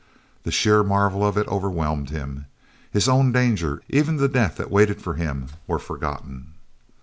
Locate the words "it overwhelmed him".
1.37-2.47